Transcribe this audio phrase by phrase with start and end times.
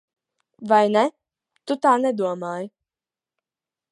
[0.71, 1.03] Vai ne?
[1.67, 2.69] Tu tā nedomāji.